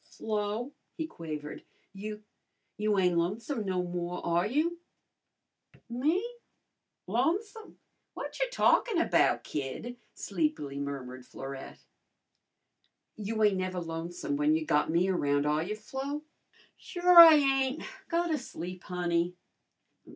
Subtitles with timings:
[0.09, 1.63] "Flo," he quavered,
[1.93, 2.23] "you
[2.75, 4.79] you ain't lonesome no more, are you?"
[5.91, 6.27] "Me?
[7.05, 7.77] Lonesome?
[8.15, 11.85] Whatcher talkin' about, kid?" sleepily murmured Florette.
[13.15, 16.23] "You ain't never lonesome when you got me around, are you, Flo?"
[16.77, 17.83] "Sure I ain't.
[18.07, 19.35] Go to sleep, honey."